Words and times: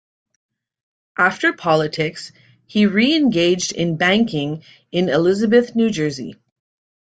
After 1.19 1.53
politics, 1.53 2.31
he 2.65 2.87
re-engaged 2.87 3.71
in 3.73 3.97
banking 3.97 4.63
in 4.91 5.09
Elizabeth, 5.09 5.75
New 5.75 5.91
Jersey. 5.91 6.37